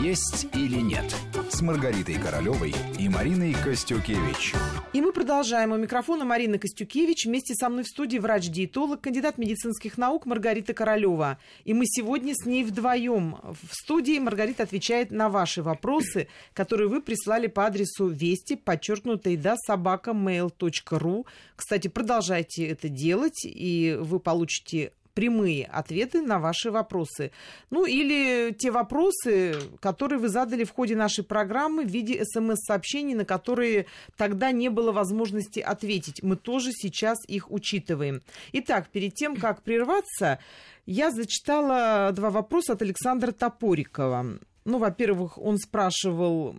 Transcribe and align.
«Есть 0.00 0.46
или 0.54 0.80
нет» 0.80 1.14
с 1.50 1.62
Маргаритой 1.62 2.14
Королевой 2.14 2.74
и 2.98 3.08
Мариной 3.08 3.54
Костюкевич. 3.54 4.54
И 4.92 5.00
мы 5.00 5.12
продолжаем. 5.12 5.72
У 5.72 5.76
микрофона 5.76 6.24
Марина 6.24 6.58
Костюкевич. 6.58 7.26
Вместе 7.26 7.54
со 7.54 7.68
мной 7.68 7.84
в 7.84 7.88
студии 7.88 8.18
врач-диетолог, 8.18 9.00
кандидат 9.00 9.36
медицинских 9.36 9.98
наук 9.98 10.26
Маргарита 10.26 10.72
Королева. 10.72 11.38
И 11.64 11.74
мы 11.74 11.84
сегодня 11.86 12.34
с 12.34 12.46
ней 12.46 12.64
вдвоем 12.64 13.36
в 13.42 13.74
студии. 13.74 14.18
Маргарита 14.18 14.62
отвечает 14.62 15.10
на 15.10 15.28
ваши 15.28 15.62
вопросы, 15.62 16.28
которые 16.54 16.88
вы 16.88 17.02
прислали 17.02 17.46
по 17.46 17.66
адресу 17.66 18.08
вести, 18.08 18.56
подчеркнутый, 18.56 19.36
да, 19.36 19.56
собака 19.56 20.12
mail.ru. 20.12 21.26
Кстати, 21.56 21.88
продолжайте 21.88 22.66
это 22.66 22.88
делать, 22.88 23.44
и 23.44 23.98
вы 24.00 24.20
получите 24.20 24.92
прямые 25.14 25.66
ответы 25.66 26.22
на 26.22 26.38
ваши 26.38 26.70
вопросы. 26.70 27.32
Ну 27.70 27.84
или 27.84 28.52
те 28.52 28.70
вопросы, 28.70 29.56
которые 29.80 30.18
вы 30.18 30.28
задали 30.28 30.64
в 30.64 30.72
ходе 30.72 30.96
нашей 30.96 31.24
программы 31.24 31.84
в 31.84 31.88
виде 31.88 32.22
смс-сообщений, 32.24 33.14
на 33.14 33.24
которые 33.24 33.86
тогда 34.16 34.52
не 34.52 34.68
было 34.68 34.92
возможности 34.92 35.60
ответить. 35.60 36.22
Мы 36.22 36.36
тоже 36.36 36.72
сейчас 36.72 37.18
их 37.28 37.50
учитываем. 37.50 38.22
Итак, 38.52 38.88
перед 38.88 39.14
тем, 39.14 39.36
как 39.36 39.62
прерваться, 39.62 40.38
я 40.86 41.10
зачитала 41.10 42.10
два 42.12 42.30
вопроса 42.30 42.72
от 42.72 42.82
Александра 42.82 43.32
Топорикова. 43.32 44.38
Ну, 44.64 44.78
во-первых, 44.78 45.38
он 45.38 45.56
спрашивал, 45.56 46.54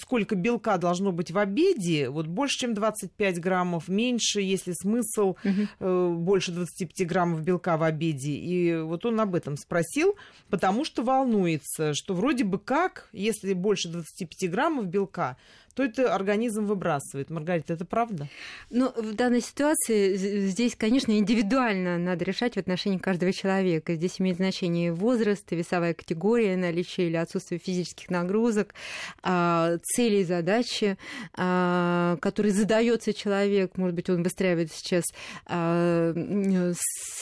сколько 0.00 0.34
белка 0.34 0.78
должно 0.78 1.12
быть 1.12 1.30
в 1.30 1.38
обеде. 1.38 2.08
Вот 2.08 2.26
больше, 2.26 2.58
чем 2.60 2.74
25 2.74 3.38
граммов, 3.38 3.88
меньше, 3.88 4.40
если 4.40 4.72
смысл, 4.72 5.36
угу. 5.80 6.14
больше 6.14 6.52
25 6.52 7.06
граммов 7.06 7.42
белка 7.42 7.76
в 7.76 7.82
обеде. 7.82 8.32
И 8.32 8.76
вот 8.78 9.04
он 9.04 9.20
об 9.20 9.34
этом 9.34 9.56
спросил, 9.56 10.16
потому 10.48 10.84
что 10.84 11.02
волнуется, 11.02 11.92
что 11.94 12.14
вроде 12.14 12.44
бы 12.44 12.58
как, 12.58 13.08
если 13.12 13.52
больше 13.52 13.88
25 13.88 14.50
граммов 14.50 14.86
белка, 14.86 15.36
то 15.76 15.84
это 15.84 16.14
организм 16.14 16.64
выбрасывает. 16.64 17.28
Маргарита, 17.28 17.74
это 17.74 17.84
правда? 17.84 18.28
Ну, 18.70 18.90
в 18.96 19.14
данной 19.14 19.42
ситуации 19.42 20.16
здесь, 20.16 20.74
конечно, 20.74 21.12
индивидуально 21.12 21.98
надо 21.98 22.24
решать 22.24 22.54
в 22.54 22.56
отношении 22.56 22.96
каждого 22.96 23.30
человека. 23.30 23.94
Здесь 23.94 24.18
имеет 24.18 24.38
значение 24.38 24.94
возраст, 24.94 25.44
весовая 25.50 25.92
категория, 25.92 26.56
наличие 26.56 27.08
или 27.08 27.16
отсутствие 27.16 27.58
физических 27.58 28.08
нагрузок, 28.08 28.74
а, 29.22 29.76
цели 29.82 30.16
и 30.16 30.24
задачи, 30.24 30.96
а, 31.34 32.16
которые 32.22 32.52
задается 32.52 33.12
человек. 33.12 33.76
Может 33.76 33.94
быть, 33.94 34.08
он 34.08 34.22
выстраивает 34.22 34.72
сейчас 34.72 35.04
а, 35.44 36.14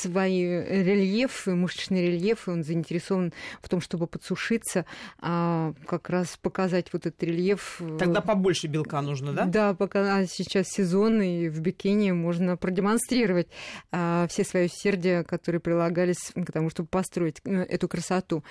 свои 0.01 0.45
рельефы, 0.45 1.57
мышечные 1.57 2.13
рельефы, 2.13 2.53
он 2.53 2.63
заинтересован 2.63 3.33
в 3.61 3.69
том, 3.69 3.81
чтобы 3.81 4.07
подсушиться, 4.07 4.87
как 5.19 6.09
раз 6.09 6.37
показать 6.41 6.93
вот 6.93 7.07
этот 7.07 7.21
рельеф. 7.23 7.81
Тогда 7.99 8.21
побольше 8.45 8.55
больше 8.55 8.67
белка 8.69 9.01
нужно, 9.01 9.33
да? 9.33 9.45
Да, 9.47 9.75
пока 9.75 10.27
сейчас 10.27 10.69
сезон, 10.69 11.23
и 11.23 11.49
в 11.49 11.61
бикини 11.61 12.13
можно 12.13 12.57
продемонстрировать 12.57 13.49
а, 13.91 14.27
все 14.29 14.45
свои 14.45 14.67
усердия, 14.67 15.25
которые 15.25 15.61
прилагались 15.61 16.33
к 16.35 16.53
тому, 16.53 16.71
чтобы 16.71 16.89
построить 16.89 17.41
э, 17.45 17.63
эту 17.63 17.89
красоту. 17.89 18.45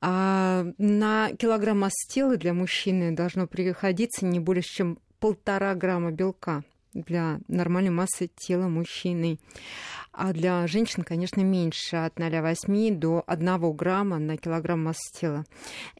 А, 0.00 0.66
на 0.78 1.30
килограмм 1.32 1.80
массы 1.80 2.08
тела 2.08 2.36
для 2.36 2.52
мужчины 2.52 3.12
должно 3.12 3.46
приходиться 3.46 4.26
не 4.26 4.38
более 4.38 4.62
чем 4.62 4.98
полтора 5.18 5.74
грамма 5.74 6.10
белка 6.10 6.62
для 6.94 7.40
нормальной 7.48 7.90
массы 7.90 8.30
тела 8.36 8.68
мужчины 8.68 9.38
а 10.12 10.32
для 10.32 10.66
женщин, 10.66 11.02
конечно, 11.02 11.40
меньше, 11.40 11.96
от 11.96 12.18
0,8 12.18 12.96
до 12.96 13.24
1 13.26 13.72
грамма 13.72 14.18
на 14.18 14.36
килограмм 14.36 14.84
массы 14.84 15.12
тела. 15.18 15.44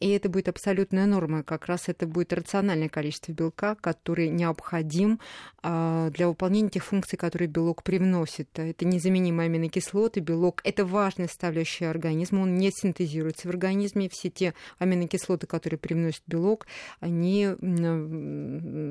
И 0.00 0.10
это 0.10 0.28
будет 0.28 0.48
абсолютная 0.48 1.06
норма, 1.06 1.42
как 1.42 1.66
раз 1.66 1.88
это 1.88 2.06
будет 2.06 2.32
рациональное 2.32 2.88
количество 2.88 3.32
белка, 3.32 3.74
который 3.76 4.28
необходим 4.28 5.18
а, 5.62 6.10
для 6.10 6.28
выполнения 6.28 6.68
тех 6.68 6.84
функций, 6.84 7.16
которые 7.16 7.48
белок 7.48 7.82
привносит. 7.82 8.48
Это 8.58 8.84
незаменимые 8.84 9.46
аминокислоты, 9.46 10.20
белок– 10.20 10.60
это 10.64 10.84
важная 10.84 11.28
составляющая 11.28 11.88
организма, 11.88 12.40
он 12.40 12.56
не 12.56 12.70
синтезируется 12.70 13.48
в 13.48 13.50
организме, 13.50 14.08
все 14.10 14.28
те 14.28 14.54
аминокислоты, 14.78 15.46
которые 15.46 15.78
привносит 15.78 16.22
белок, 16.26 16.66
они 17.00 17.46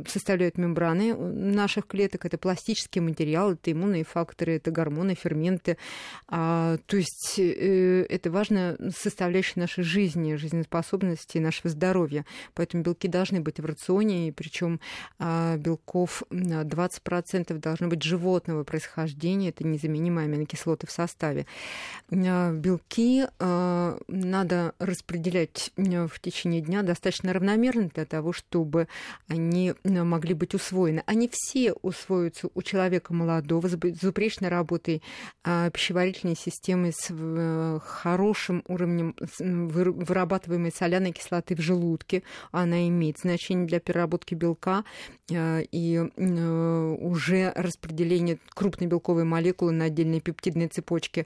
составляют 0.07 0.57
мембраны 0.57 1.15
наших 1.15 1.87
клеток, 1.87 2.25
это 2.25 2.37
пластический 2.37 3.01
материал, 3.01 3.53
это 3.53 3.71
иммунные 3.71 4.03
факторы, 4.03 4.55
это 4.55 4.71
гормоны, 4.71 5.10
гормоны, 5.11 5.15
ферменты. 5.15 5.77
А, 6.27 6.77
то 6.87 6.97
есть 6.97 7.35
э, 7.37 8.05
это 8.09 8.31
важная 8.31 8.77
составляющая 8.95 9.59
нашей 9.59 9.83
жизни, 9.83 10.35
жизнеспособности 10.35 11.37
нашего 11.37 11.69
здоровья. 11.69 12.25
Поэтому 12.53 12.83
белки 12.83 13.07
должны 13.07 13.41
быть 13.41 13.59
в 13.59 13.65
рационе, 13.65 14.27
и 14.27 14.31
причем 14.31 14.79
а, 15.19 15.57
белков 15.57 16.23
20% 16.31 17.57
должно 17.57 17.87
быть 17.87 18.03
животного 18.03 18.63
происхождения, 18.63 19.49
это 19.49 19.65
незаменимые 19.65 20.25
аминокислоты 20.25 20.87
в 20.87 20.91
составе. 20.91 21.45
А, 22.11 22.51
белки 22.51 23.25
а, 23.39 23.97
надо 24.07 24.73
распределять 24.79 25.71
в 25.75 26.19
течение 26.21 26.61
дня 26.61 26.83
достаточно 26.83 27.33
равномерно 27.33 27.89
для 27.93 28.05
того, 28.05 28.33
чтобы 28.33 28.87
они 29.27 29.73
могли 29.83 30.33
быть 30.33 30.53
усвоены. 30.53 31.03
Они 31.05 31.29
все 31.31 31.73
усвоятся 31.73 32.49
у 32.53 32.61
человека 32.61 33.13
молодого 33.13 33.67
с 33.67 33.75
безупречной 33.75 34.49
работой 34.49 35.00
а, 35.43 35.69
пищеварительной 35.69 36.35
системы 36.35 36.91
с 36.91 37.07
э, 37.09 37.79
хорошим 37.83 38.63
уровнем 38.67 39.15
вырабатываемой 39.39 40.71
соляной 40.71 41.11
кислоты 41.11 41.55
в 41.55 41.61
желудке. 41.61 42.23
Она 42.51 42.87
имеет 42.87 43.19
значение 43.19 43.67
для 43.67 43.79
переработки 43.79 44.35
белка 44.35 44.83
э, 45.29 45.63
и 45.71 45.95
э, 45.95 46.95
уже 46.99 47.51
распределение 47.55 48.37
крупной 48.49 48.87
белковой 48.87 49.23
молекулы 49.23 49.71
на 49.71 49.85
отдельные 49.85 50.21
пептидные 50.21 50.67
цепочки. 50.67 51.25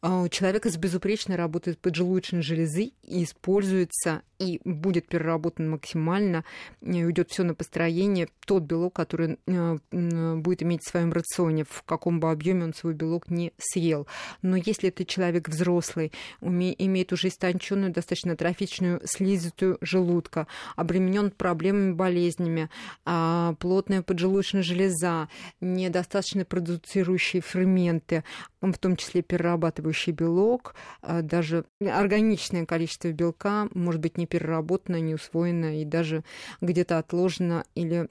А 0.00 0.22
у 0.22 0.28
человека 0.28 0.70
с 0.70 0.76
безупречной 0.76 1.36
работой 1.36 1.74
поджелудочной 1.74 2.42
железы 2.42 2.92
и 3.02 3.24
используется 3.24 4.22
и 4.38 4.60
будет 4.64 5.08
переработан 5.08 5.70
максимально, 5.70 6.44
уйдет 6.82 7.30
все 7.30 7.42
на 7.42 7.54
построение, 7.54 8.28
тот 8.44 8.64
белок, 8.64 8.94
который 8.94 9.38
будет 9.46 10.62
иметь 10.62 10.82
в 10.82 10.90
своем 10.90 11.12
рационе, 11.12 11.64
в 11.64 11.82
каком 11.84 12.20
бы 12.20 12.30
объеме 12.30 12.64
он 12.64 12.74
свой 12.74 12.92
белок 12.92 13.15
белок 13.16 13.30
не 13.30 13.52
съел. 13.58 14.06
Но 14.42 14.56
если 14.56 14.88
это 14.88 15.04
человек 15.04 15.48
взрослый, 15.48 16.12
имеет 16.40 17.12
уже 17.12 17.28
истонченную, 17.28 17.92
достаточно 17.92 18.32
атрофичную 18.32 19.00
слизистую 19.04 19.78
желудка, 19.80 20.46
обременен 20.76 21.30
проблемами, 21.30 21.92
болезнями, 21.92 22.68
а, 23.04 23.54
плотная 23.58 24.02
поджелудочная 24.02 24.62
железа, 24.62 25.28
недостаточно 25.60 26.44
продуцирующие 26.44 27.42
ферменты, 27.42 28.24
в 28.72 28.78
том 28.78 28.96
числе 28.96 29.22
перерабатывающий 29.22 30.12
белок, 30.12 30.74
а, 31.02 31.22
даже 31.22 31.64
органичное 31.80 32.66
количество 32.66 33.12
белка 33.12 33.68
может 33.74 34.00
быть 34.00 34.18
не 34.18 34.26
переработано, 34.26 35.00
не 35.00 35.14
усвоено 35.14 35.80
и 35.80 35.84
даже 35.84 36.24
где-то 36.60 36.98
отложено 36.98 37.64
или 37.74 38.08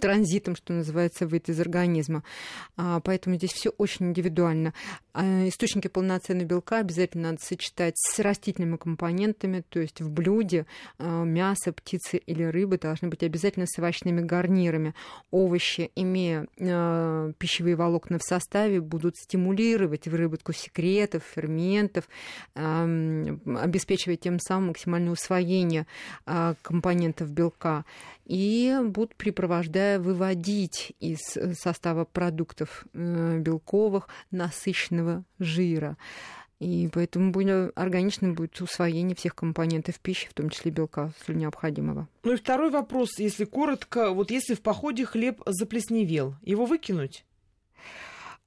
транзитом, 0.00 0.56
что 0.56 0.74
называется, 0.74 1.26
выйти 1.26 1.50
из 1.50 1.60
организма. 1.60 2.22
А, 2.76 3.00
поэтому 3.00 3.36
здесь 3.36 3.52
все 3.52 3.70
очень 3.70 4.06
индивидуально. 4.06 4.74
А, 5.14 5.48
источники 5.48 5.88
полноценного 5.88 6.46
белка 6.46 6.78
обязательно 6.78 7.30
надо 7.30 7.42
сочетать 7.42 7.94
с 7.96 8.18
растительными 8.18 8.76
компонентами, 8.76 9.64
то 9.68 9.80
есть 9.80 10.00
в 10.00 10.10
блюде 10.10 10.66
мясо, 10.98 11.72
птицы 11.72 12.18
или 12.18 12.44
рыбы 12.44 12.78
должны 12.78 13.08
быть 13.08 13.22
обязательно 13.22 13.66
с 13.66 13.78
овощными 13.78 14.20
гарнирами. 14.20 14.94
Овощи, 15.30 15.90
имея 15.94 16.46
пищевые 17.38 17.76
волокна 17.76 18.18
в 18.18 18.22
составе, 18.22 18.67
составе 18.68 18.80
будут 18.80 19.16
стимулировать 19.16 20.06
выработку 20.08 20.52
секретов, 20.52 21.22
ферментов, 21.34 22.08
обеспечивать 22.54 24.20
тем 24.20 24.38
самым 24.38 24.68
максимальное 24.68 25.12
усвоение 25.12 25.86
а, 26.26 26.54
компонентов 26.62 27.30
белка 27.30 27.84
и 28.26 28.78
будут 28.82 29.14
припровождая 29.14 29.98
выводить 29.98 30.92
из 31.00 31.18
состава 31.58 32.04
продуктов 32.04 32.84
э, 32.92 33.38
белковых 33.38 34.08
насыщенного 34.30 35.24
жира. 35.38 35.96
И 36.60 36.90
поэтому 36.92 37.30
будет, 37.30 37.72
органичным 37.76 38.34
будет 38.34 38.60
усвоение 38.60 39.14
всех 39.14 39.34
компонентов 39.34 40.00
пищи, 40.00 40.28
в 40.28 40.34
том 40.34 40.50
числе 40.50 40.72
белка, 40.72 41.12
если 41.18 41.34
необходимого. 41.34 42.08
Ну 42.24 42.32
и 42.32 42.36
второй 42.36 42.70
вопрос, 42.70 43.18
если 43.18 43.44
коротко, 43.44 44.10
вот 44.10 44.30
если 44.30 44.54
в 44.54 44.60
походе 44.60 45.06
хлеб 45.06 45.40
заплесневел, 45.46 46.34
его 46.42 46.66
выкинуть? 46.66 47.24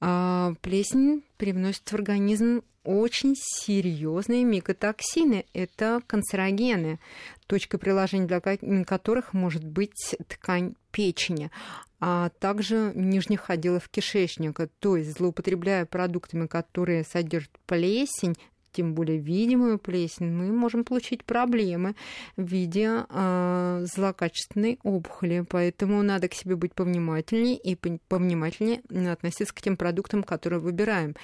А 0.02 0.54
плесень 0.62 1.24
привносит 1.38 1.88
в 1.88 1.94
организм 1.94 2.64
очень 2.84 3.36
серьезные 3.38 4.44
микотоксины. 4.44 5.46
Это 5.54 6.02
канцерогены, 6.08 7.00
точка 7.46 7.78
приложения 7.78 8.26
для 8.26 8.40
которых 8.84 9.34
может 9.34 9.64
быть 9.64 10.16
ткань 10.28 10.74
печени, 10.92 11.52
а 12.00 12.30
также 12.40 12.92
нижних 12.96 13.52
отделов 13.52 13.88
кишечника. 13.90 14.68
То 14.80 14.98
есть, 14.98 15.18
злоупотребляя 15.18 15.86
продуктами, 15.86 16.48
которые 16.48 17.04
содержат 17.04 17.52
плесень, 17.68 18.36
тем 18.72 18.94
более 18.94 19.18
видимую 19.18 19.80
плесень, 19.80 20.32
мы 20.32 20.52
можем 20.52 20.84
получить 20.84 21.24
проблемы 21.24 21.96
в 22.38 22.44
виде 22.44 23.06
э, 23.10 23.86
злокачественной 23.94 24.80
опухоли. 24.84 25.46
Поэтому 25.50 26.02
надо 26.02 26.28
к 26.28 26.34
себе 26.34 26.56
быть 26.56 26.74
повнимательнее 26.74 27.58
и 27.58 27.76
повнимательнее 27.76 28.82
относиться 29.12 29.54
к 29.54 29.62
тем 29.62 29.78
продуктам, 29.78 30.24
которые 30.24 30.60
выбираем. 30.60 31.16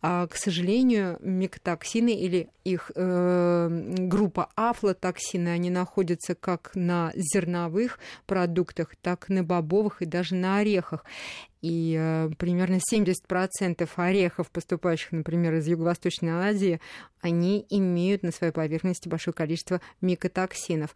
А, 0.00 0.26
к 0.26 0.36
сожалению, 0.36 1.18
микотоксины 1.20 2.10
или 2.10 2.48
их 2.64 2.90
э, 2.94 3.68
группа 3.98 4.50
афлотоксины, 4.56 5.48
они 5.48 5.70
находятся 5.70 6.34
как 6.34 6.72
на 6.74 7.12
зерновых 7.14 7.98
продуктах, 8.26 8.94
так 9.00 9.30
и 9.30 9.32
на 9.32 9.42
бобовых 9.42 10.02
и 10.02 10.06
даже 10.06 10.34
на 10.34 10.58
орехах. 10.58 11.04
И 11.60 11.96
э, 11.98 12.30
примерно 12.38 12.78
70% 12.92 13.88
орехов, 13.96 14.50
поступающих, 14.50 15.12
например, 15.12 15.54
из 15.54 15.66
Юго-Восточной 15.66 16.30
Азии, 16.30 16.80
они 17.20 17.66
имеют 17.68 18.22
на 18.22 18.30
своей 18.30 18.52
поверхности 18.52 19.08
большое 19.08 19.34
количество 19.34 19.80
микотоксинов. 20.00 20.94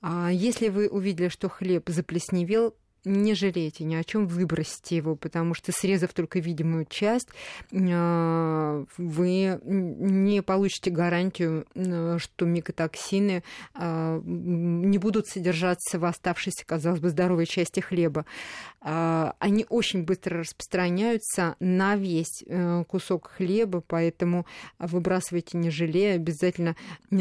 А 0.00 0.30
если 0.32 0.68
вы 0.68 0.88
увидели, 0.88 1.28
что 1.28 1.48
хлеб 1.48 1.88
заплесневел, 1.88 2.74
не 3.04 3.34
жалейте 3.34 3.84
ни 3.84 3.94
о 3.94 4.04
чем, 4.04 4.26
выбросьте 4.26 4.96
его, 4.96 5.16
потому 5.16 5.54
что 5.54 5.72
срезав 5.72 6.12
только 6.12 6.38
видимую 6.38 6.84
часть, 6.84 7.28
а, 7.72 8.84
вы 8.98 9.60
не 9.64 10.42
получите 10.42 10.90
гарантию, 10.90 11.66
а, 11.74 12.18
что 12.18 12.44
микотоксины 12.44 13.42
а, 13.74 14.20
не 14.24 14.98
будут 14.98 15.28
содержаться 15.28 15.98
в 15.98 16.04
оставшейся, 16.04 16.64
казалось 16.66 17.00
бы, 17.00 17.08
здоровой 17.08 17.46
части 17.46 17.80
хлеба. 17.80 18.24
Они 18.82 19.66
очень 19.68 20.04
быстро 20.04 20.38
распространяются 20.38 21.54
на 21.60 21.96
весь 21.96 22.42
э, 22.46 22.84
кусок 22.88 23.30
хлеба, 23.36 23.82
поэтому 23.86 24.46
выбрасывайте 24.78 25.58
не 25.58 25.68
жалея, 25.68 26.14
обязательно 26.14 26.76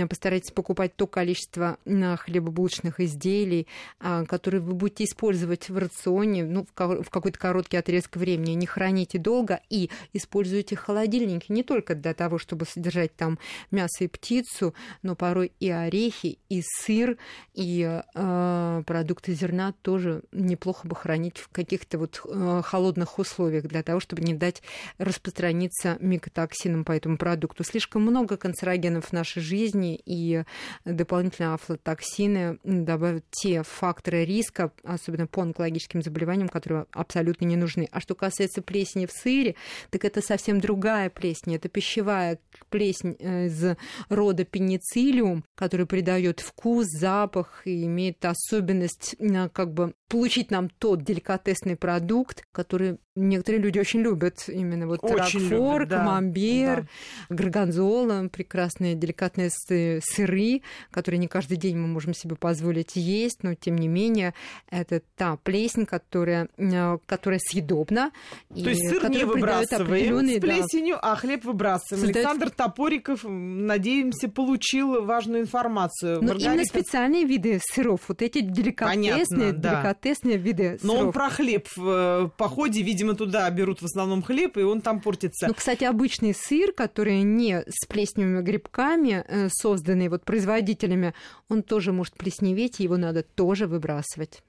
постарайтесь 0.07 0.51
покупать 0.51 0.95
то 0.95 1.05
количество 1.05 1.77
хлебобулочных 1.83 3.01
изделий, 3.01 3.67
которые 3.99 4.61
вы 4.61 4.73
будете 4.73 5.03
использовать 5.03 5.68
в 5.69 5.77
рационе 5.77 6.43
ну, 6.43 6.65
в 6.65 7.09
какой-то 7.09 7.37
короткий 7.37 7.77
отрезок 7.77 8.15
времени. 8.15 8.51
Не 8.51 8.65
храните 8.65 9.17
долго 9.17 9.61
и 9.69 9.89
используйте 10.13 10.75
холодильники 10.75 11.51
не 11.51 11.63
только 11.63 11.95
для 11.95 12.13
того, 12.13 12.37
чтобы 12.37 12.65
содержать 12.65 13.15
там 13.15 13.39
мясо 13.71 14.03
и 14.03 14.07
птицу, 14.07 14.73
но 15.01 15.15
порой 15.15 15.51
и 15.59 15.69
орехи, 15.69 16.39
и 16.49 16.63
сыр, 16.63 17.17
и 17.53 18.01
э, 18.13 18.83
продукты 18.85 19.33
зерна 19.33 19.73
тоже 19.81 20.23
неплохо 20.31 20.87
бы 20.87 20.95
хранить 20.95 21.37
в 21.37 21.49
каких-то 21.49 21.97
вот 21.97 22.21
э, 22.25 22.61
холодных 22.63 23.19
условиях 23.19 23.65
для 23.65 23.83
того, 23.83 23.99
чтобы 23.99 24.21
не 24.21 24.33
дать 24.33 24.61
распространиться 24.97 25.97
микотоксинам 25.99 26.85
по 26.85 26.91
этому 26.91 27.17
продукту. 27.17 27.63
Слишком 27.63 28.01
много 28.01 28.37
канцерогенов 28.37 29.05
в 29.05 29.13
нашей 29.13 29.41
жизни, 29.41 29.99
и 30.05 30.43
дополнительно 30.85 31.53
афлотоксины 31.53 32.59
добавят 32.63 33.25
те 33.31 33.63
факторы 33.63 34.25
риска, 34.25 34.71
особенно 34.83 35.27
по 35.27 35.43
онкологическим 35.59 36.01
заболеваниям, 36.01 36.49
которые 36.49 36.85
абсолютно 36.91 37.45
не 37.45 37.55
нужны. 37.55 37.87
А 37.91 37.99
что 37.99 38.15
касается 38.15 38.61
плесени 38.61 39.05
в 39.05 39.11
сыре, 39.11 39.55
так 39.89 40.05
это 40.05 40.21
совсем 40.21 40.59
другая 40.59 41.09
плесень. 41.09 41.55
Это 41.55 41.67
пищевая 41.69 42.39
плесень 42.69 43.15
э, 43.19 43.47
из 43.47 43.77
рода 44.09 44.45
пенициллиум, 44.45 45.43
который 45.55 45.85
придает 45.85 46.39
вкус, 46.39 46.87
запах 46.87 47.61
и 47.65 47.85
имеет 47.85 48.23
особенность 48.23 49.15
э, 49.19 49.49
как 49.49 49.73
бы 49.73 49.93
получить 50.09 50.49
нам 50.49 50.69
тот 50.69 51.03
деликатесный 51.03 51.75
продукт, 51.75 52.43
который 52.51 52.97
некоторые 53.15 53.61
люди 53.61 53.79
очень 53.79 54.01
любят. 54.01 54.43
Именно 54.47 54.87
вот 54.87 55.03
ракфор, 55.03 55.85
да, 55.85 55.99
камамбер, 55.99 56.87
да. 57.29 57.35
горгонзола, 57.35 58.27
прекрасные 58.29 58.95
деликатные 58.95 59.49
сыры, 59.51 60.61
которые 60.91 61.19
не 61.19 61.27
каждый 61.27 61.57
день 61.57 61.77
мы 61.77 61.87
можем 61.87 62.13
себе 62.13 62.35
позволить 62.35 62.95
есть, 62.95 63.43
но 63.43 63.53
тем 63.53 63.77
не 63.77 63.87
менее 63.87 64.33
это 64.71 65.01
та 65.15 65.37
плесень, 65.37 65.85
которая, 65.85 66.49
э, 66.57 66.97
которая 67.05 67.39
съедобна. 67.39 68.11
То 68.49 68.69
есть 68.69 68.89
сыр 68.89 69.09
не 69.09 69.23
выбрасываем 69.25 70.27
с 70.27 70.39
плесенью, 70.39 70.95
да. 70.95 71.11
а 71.11 71.15
хлеб 71.15 71.45
выбрасываем. 71.45 72.05
Создать... 72.05 72.25
Александр 72.25 72.49
Топориков, 72.49 73.23
надеемся, 73.23 74.27
получил 74.27 75.05
важную 75.05 75.43
информацию. 75.43 76.15
Но 76.15 76.29
Маргарита... 76.29 76.51
именно 76.51 76.65
специальные 76.65 77.25
виды 77.25 77.59
сыров, 77.61 78.01
вот 78.07 78.21
эти 78.21 78.39
деликатесные, 78.39 79.11
Понятно, 79.11 79.51
да. 79.53 79.69
деликатесные 79.69 79.98
виды 80.03 80.79
Но 80.83 80.95
он 80.97 81.11
про 81.11 81.29
хлеб 81.29 81.67
в 81.75 81.87
э, 81.87 82.29
походе, 82.37 82.81
видимо, 82.81 83.15
туда 83.15 83.49
берут 83.49 83.81
в 83.81 83.85
основном 83.85 84.21
хлеб, 84.21 84.57
и 84.57 84.61
он 84.61 84.81
там 84.81 85.01
портится. 85.01 85.47
Ну, 85.47 85.53
кстати, 85.53 85.83
обычный 85.83 86.33
сыр, 86.33 86.71
который 86.71 87.21
не 87.21 87.63
с 87.67 87.85
плесневыми 87.87 88.41
грибками 88.41 89.23
э, 89.27 89.49
созданный 89.51 90.09
вот 90.09 90.23
производителями, 90.23 91.13
он 91.49 91.63
тоже 91.63 91.91
может 91.91 92.15
плесневеть, 92.15 92.79
его 92.79 92.97
надо 92.97 93.23
тоже 93.23 93.67
выбрасывать. 93.67 94.41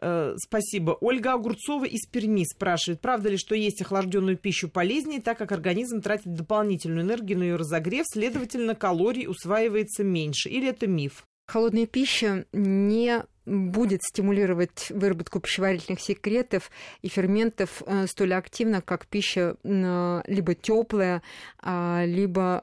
Э, 0.00 0.34
спасибо. 0.36 0.96
Ольга 1.00 1.34
Огурцова 1.34 1.84
из 1.84 2.06
Перми 2.06 2.44
спрашивает, 2.44 3.00
правда 3.00 3.30
ли, 3.30 3.36
что 3.36 3.54
есть 3.54 3.80
охлажденную 3.82 4.36
пищу 4.36 4.68
полезнее, 4.68 5.20
так 5.20 5.38
как 5.38 5.52
организм 5.52 6.00
тратит 6.00 6.34
дополнительную 6.34 7.04
энергию 7.04 7.38
на 7.38 7.42
ее 7.44 7.56
разогрев, 7.56 8.06
следовательно, 8.06 8.74
калорий 8.74 9.26
усваивается 9.26 10.04
меньше? 10.04 10.48
Или 10.48 10.68
это 10.68 10.86
миф? 10.86 11.24
Холодная 11.46 11.86
пища 11.86 12.44
не 12.52 13.24
будет 13.48 14.02
стимулировать 14.02 14.90
выработку 14.90 15.40
пищеварительных 15.40 16.00
секретов 16.00 16.70
и 17.02 17.08
ферментов 17.08 17.82
э, 17.86 18.06
столь 18.06 18.34
активно, 18.34 18.82
как 18.82 19.06
пища 19.06 19.56
либо 19.64 20.54
теплая, 20.54 21.22
а, 21.60 22.04
либо 22.04 22.62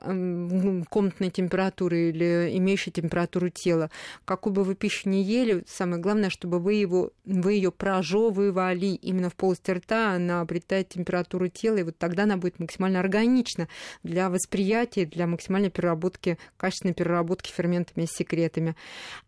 комнатной 0.90 1.30
температуры 1.30 2.10
или 2.10 2.58
имеющей 2.58 2.92
температуру 2.92 3.50
тела. 3.50 3.90
Какую 4.26 4.54
бы 4.54 4.64
вы 4.64 4.76
пищу 4.76 5.10
не 5.10 5.24
ели, 5.24 5.64
самое 5.68 6.02
главное, 6.02 6.30
чтобы 6.30 6.60
вы, 6.60 6.74
его, 6.74 7.12
вы 7.26 7.54
ее 7.54 7.72
прожевывали 7.72 8.88
именно 8.88 9.30
в 9.30 9.36
полости 9.36 9.72
рта, 9.72 10.14
она 10.14 10.42
обретает 10.42 10.90
температуру 10.90 11.48
тела, 11.48 11.78
и 11.78 11.84
вот 11.84 11.98
тогда 11.98 12.24
она 12.24 12.38
будет 12.38 12.60
максимально 12.60 13.00
органична 13.00 13.68
для 14.04 14.30
восприятия, 14.30 15.06
для 15.06 15.28
максимальной 15.28 15.70
переработки, 15.70 16.38
качественной 16.58 16.94
переработки 16.94 17.52
ферментами 17.52 18.04
и 18.04 18.08
секретами. 18.08 18.76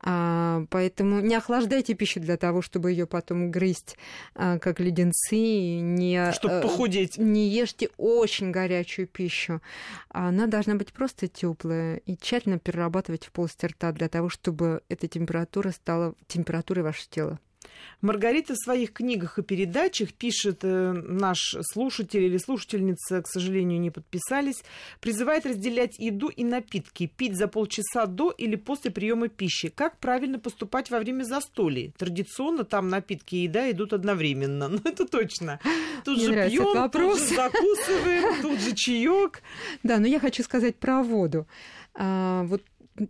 А, 0.02 0.66
поэтому 0.70 1.20
не 1.20 1.36
охлаждайте 1.48 1.94
пищу 1.94 2.20
для 2.20 2.36
того, 2.36 2.62
чтобы 2.62 2.92
ее 2.92 3.08
потом 3.08 3.52
грызть, 3.52 3.96
а, 4.36 4.60
как 4.60 4.82
леденцы. 4.82 5.80
Не, 5.80 6.34
чтобы 6.34 6.56
э, 6.56 6.62
похудеть. 6.62 7.18
Не 7.18 7.48
ешьте 7.48 7.90
очень 7.98 8.52
горячую 8.52 9.08
пищу. 9.08 9.62
Она 10.10 10.48
должна 10.48 10.76
быть 10.76 10.92
просто 10.92 11.30
теплая 11.30 11.98
и 12.06 12.18
тщательно 12.18 12.60
перерабатывать 12.60 13.26
в 13.26 13.32
полости 13.32 13.66
рта 13.66 13.94
для 13.94 14.10
того, 14.10 14.28
чтобы 14.28 14.82
эта 14.90 15.08
температура 15.08 15.72
стала 15.72 16.16
температурой 16.28 16.84
вашего 16.84 17.10
тела. 17.10 17.40
Маргарита 18.02 18.54
в 18.54 18.58
своих 18.58 18.94
книгах 18.94 19.40
и 19.40 19.44
передачах 19.44 20.14
пишет, 20.14 20.60
э, 20.64 20.92
наш 20.92 21.56
слушатель 21.62 22.24
или 22.24 22.38
слушательница, 22.38 23.22
к 23.22 23.28
сожалению, 23.28 23.80
не 23.80 23.90
подписались, 23.90 24.64
призывает 25.00 25.46
разделять 25.46 25.98
еду 25.98 26.28
и 26.28 26.44
напитки, 26.44 27.08
пить 27.08 27.36
за 27.36 27.48
полчаса 27.48 28.06
до 28.06 28.32
или 28.32 28.56
после 28.56 28.92
приема 28.92 29.28
пищи. 29.28 29.70
Как 29.70 29.98
правильно 29.98 30.40
поступать 30.40 30.90
во 30.92 31.00
время 31.00 31.24
застолья? 31.24 31.92
Традиционно 31.98 32.64
там 32.64 32.90
напитки 32.90 33.36
и 33.36 33.44
еда 33.44 33.70
идут 33.72 33.94
одновременно. 33.94 34.70
Ну, 34.78 34.82
это 34.84 35.08
точно. 35.08 35.60
Тут 36.06 36.18
Мне 36.18 36.26
же 36.28 36.50
пьем, 36.50 36.90
тут 36.92 37.18
же 37.18 37.36
закусываем, 37.36 38.42
тут 38.42 38.60
же 38.60 38.76
чаек. 38.76 39.42
Да, 39.84 39.98
но 39.98 40.08
я 40.08 40.20
хочу 40.20 40.44
сказать 40.44 40.76
про 40.76 41.02
воду. 41.02 41.48
А, 41.96 42.44
вот 42.44 42.62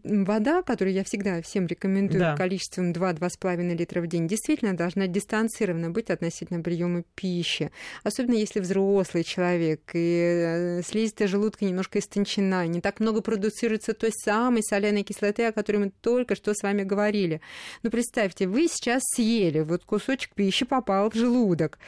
вода, 0.04 0.62
которую 0.62 0.94
я 0.94 1.04
всегда 1.04 1.42
всем 1.42 1.68
рекомендую 1.68 2.20
да. 2.20 2.36
количеством 2.36 2.92
2-2,5 2.92 3.76
литра 3.76 4.02
в 4.02 4.08
день, 4.08 4.28
действительно 4.28 4.76
должна 4.76 5.08
дистанцирована 5.08 5.90
быть 5.90 6.10
относительно 6.10 6.62
приема 6.62 7.04
пищи. 7.16 7.72
Особенно 8.04 8.36
если 8.36 8.60
взрослый 8.60 9.24
человек, 9.24 9.82
и 9.94 10.80
э, 10.80 10.82
слизистая 10.84 11.28
желудка 11.28 11.66
немножко 11.66 12.00
истончена, 12.00 12.68
не 12.68 12.82
так 12.82 13.00
много 13.00 13.22
продуцируется 13.22 13.94
той 13.94 14.12
самой 14.12 14.64
соляной 14.64 15.04
кислоты, 15.04 15.46
о 15.46 15.52
которой 15.52 15.78
мы 15.78 15.92
только 16.02 16.36
что 16.36 16.54
с 16.54 16.64
вами 16.64 16.84
говорили. 16.84 17.42
Ну, 17.84 17.90
представьте, 17.90 18.48
вы 18.48 18.68
сейчас 18.68 19.04
съели, 19.16 19.60
вот 19.60 19.84
кусочек 19.86 20.34
пищи 20.34 20.66
попал 20.66 21.10
в 21.10 21.16
желудок, 21.16 21.80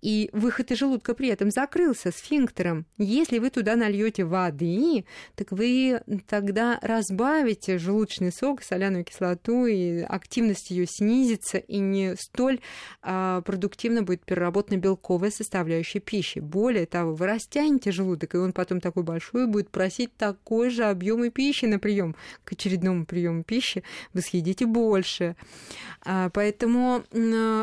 и 0.00 0.28
выход 0.32 0.70
из 0.70 0.78
желудка 0.78 1.14
при 1.14 1.28
этом 1.28 1.50
закрылся 1.50 2.10
сфинктером. 2.10 2.84
Если 2.98 3.38
вы 3.38 3.48
туда 3.50 3.74
нальете 3.74 4.24
воды, 4.24 5.06
так 5.34 5.50
вы 5.50 6.02
тогда 6.28 6.78
разбавите 6.82 7.33
желудочный 7.78 8.32
сок, 8.32 8.62
соляную 8.62 9.04
кислоту, 9.04 9.66
и 9.66 10.00
активность 10.00 10.70
ее 10.70 10.86
снизится, 10.86 11.58
и 11.58 11.78
не 11.78 12.16
столь 12.16 12.60
а, 13.02 13.40
продуктивно 13.42 14.02
будет 14.02 14.24
переработана 14.24 14.78
белковая 14.78 15.30
составляющая 15.30 16.00
пищи. 16.00 16.38
Более 16.38 16.86
того, 16.86 17.14
вы 17.14 17.26
растянете 17.26 17.92
желудок, 17.92 18.34
и 18.34 18.38
он 18.38 18.52
потом 18.52 18.80
такой 18.80 19.02
большой 19.02 19.46
будет 19.46 19.70
просить 19.70 20.16
такой 20.16 20.70
же 20.70 20.84
объем 20.84 21.30
пищи 21.30 21.64
на 21.66 21.78
прием. 21.78 22.14
К 22.44 22.52
очередному 22.52 23.06
приему 23.06 23.44
пищи 23.44 23.82
вы 24.12 24.20
съедите 24.20 24.66
больше. 24.66 25.36
А, 26.02 26.28
поэтому 26.30 27.04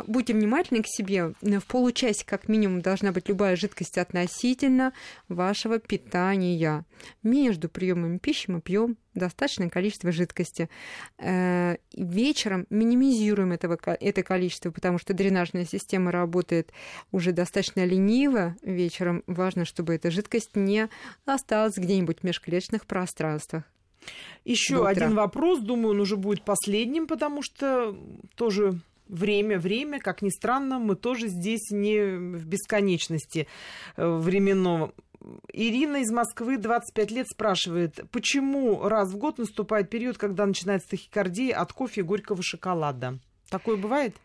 будьте 0.07 0.33
внимательны 0.33 0.83
к 0.83 0.87
себе. 0.87 1.33
В 1.41 1.65
получасе 1.67 2.25
как 2.25 2.47
минимум 2.47 2.81
должна 2.81 3.11
быть 3.11 3.29
любая 3.29 3.55
жидкость 3.55 3.97
относительно 3.97 4.93
вашего 5.27 5.79
питания. 5.79 6.85
Между 7.23 7.69
приемами 7.69 8.17
пищи 8.17 8.49
мы 8.49 8.61
пьем 8.61 8.97
достаточное 9.13 9.69
количество 9.69 10.11
жидкости. 10.11 10.69
Э, 11.17 11.77
вечером 11.95 12.65
минимизируем 12.69 13.51
этого, 13.51 13.77
это 13.85 14.23
количество, 14.23 14.71
потому 14.71 14.97
что 14.97 15.13
дренажная 15.13 15.65
система 15.65 16.11
работает 16.11 16.71
уже 17.11 17.31
достаточно 17.31 17.85
лениво. 17.85 18.55
Вечером 18.61 19.23
важно, 19.27 19.65
чтобы 19.65 19.95
эта 19.95 20.11
жидкость 20.11 20.55
не 20.55 20.89
осталась 21.25 21.77
где-нибудь 21.77 22.19
в 22.19 22.23
межклеточных 22.23 22.85
пространствах. 22.85 23.63
Еще 24.45 24.87
один 24.87 25.13
вопрос, 25.13 25.59
думаю, 25.59 25.91
он 25.91 26.01
уже 26.01 26.17
будет 26.17 26.43
последним, 26.43 27.05
потому 27.05 27.43
что 27.43 27.95
тоже 28.35 28.79
время, 29.07 29.59
время, 29.59 29.99
как 29.99 30.21
ни 30.21 30.29
странно, 30.29 30.79
мы 30.79 30.95
тоже 30.95 31.27
здесь 31.27 31.69
не 31.69 31.99
в 31.99 32.45
бесконечности 32.45 33.47
временного. 33.97 34.93
Ирина 35.53 35.97
из 35.97 36.11
Москвы, 36.11 36.57
25 36.57 37.11
лет, 37.11 37.27
спрашивает, 37.27 37.99
почему 38.11 38.87
раз 38.87 39.09
в 39.09 39.17
год 39.17 39.37
наступает 39.37 39.89
период, 39.89 40.17
когда 40.17 40.45
начинается 40.45 40.89
тахикардия 40.89 41.57
от 41.57 41.73
кофе 41.73 42.01
и 42.01 42.03
горького 42.03 42.41
шоколада? 42.41 43.19
Такое 43.49 43.77
бывает? 43.77 44.15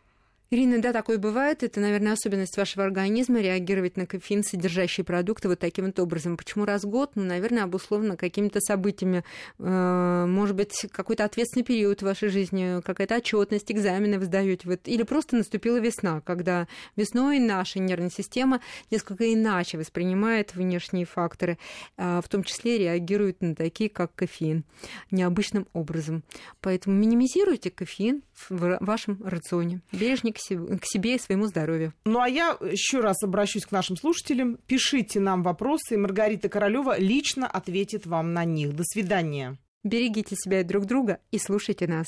Ирина, 0.49 0.81
да, 0.81 0.93
такое 0.93 1.19
бывает. 1.19 1.65
Это, 1.65 1.81
наверное, 1.81 2.13
особенность 2.13 2.57
вашего 2.57 2.85
организма 2.85 3.41
реагировать 3.41 3.97
на 3.97 4.07
кофеин, 4.07 4.45
содержащие 4.45 5.05
продукты 5.05 5.49
вот 5.49 5.59
таким 5.59 5.87
вот 5.87 5.99
образом. 5.99 6.37
Почему 6.37 6.65
раз 6.65 6.85
в 6.85 6.89
год? 6.89 7.13
Ну, 7.17 7.25
наверное, 7.25 7.65
обусловлено 7.65 8.17
какими-то 8.17 8.61
событиями. 8.61 9.25
Э, 9.59 10.25
может 10.29 10.55
быть, 10.55 10.87
какой-то 10.93 11.25
ответственный 11.25 11.65
период 11.65 12.01
в 12.01 12.05
вашей 12.05 12.29
жизни, 12.29 12.81
какая-то 12.83 13.17
отчетность, 13.17 13.73
экзамены 13.73 14.21
вы 14.21 14.27
сдаете. 14.27 14.69
Вот. 14.69 14.83
Или 14.85 15.03
просто 15.03 15.35
наступила 15.35 15.79
весна, 15.79 16.21
когда 16.21 16.69
весной 16.95 17.41
наша 17.41 17.81
нервная 17.81 18.11
система 18.11 18.61
несколько 18.93 19.33
иначе 19.33 19.79
воспринимает 19.79 20.55
внешние 20.55 21.07
факторы, 21.07 21.59
э, 21.97 22.21
в 22.25 22.29
том 22.29 22.45
числе 22.45 22.79
реагирует 22.79 23.41
на 23.41 23.57
такие, 23.57 23.91
как 23.91 24.15
кофеин, 24.15 24.63
необычным 25.11 25.67
образом. 25.73 26.23
Поэтому 26.61 26.95
минимизируйте 26.95 27.73
кофеин 27.73 28.23
в 28.49 28.79
вашем 28.81 29.21
рационе. 29.25 29.81
Бережнее 29.91 30.36
к 30.37 30.85
себе 30.85 31.17
и 31.17 31.19
своему 31.19 31.47
здоровью. 31.47 31.93
Ну 32.05 32.21
а 32.21 32.29
я 32.29 32.57
еще 32.61 33.01
раз 33.01 33.23
обращусь 33.23 33.67
к 33.67 33.73
нашим 33.73 33.97
слушателям. 33.97 34.59
Пишите 34.67 35.21
нам 35.21 35.43
вопросы, 35.43 35.95
и 35.95 35.97
Маргарита 35.97 36.49
Королева 36.49 36.99
лично 36.99 37.47
ответит 37.47 38.07
вам 38.07 38.33
на 38.33 38.45
них. 38.45 38.75
До 38.75 38.85
свидания. 38.85 39.59
Берегите 39.85 40.35
себя 40.37 40.61
и 40.61 40.65
друг 40.65 40.87
друга 40.87 41.21
и 41.31 41.39
слушайте 41.39 41.87
нас. 41.87 42.07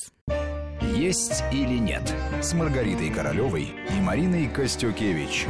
Есть 0.96 1.44
или 1.52 1.78
нет 1.78 2.14
с 2.42 2.52
Маргаритой 2.54 3.10
Королевой 3.10 3.68
и 3.96 4.00
Мариной 4.00 4.48
Костюкевич. 4.48 5.46